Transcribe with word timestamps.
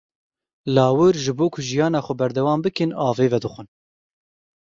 Lawir 0.75 1.15
ji 1.23 1.33
bo 1.39 1.45
ku 1.53 1.59
jiyana 1.67 1.99
xwe 2.05 2.13
berdewam 2.19 2.59
bikin, 2.65 2.89
avê 3.07 3.27
vedixwin. 3.33 3.67